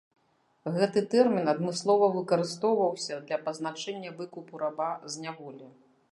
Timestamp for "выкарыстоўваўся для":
2.15-3.37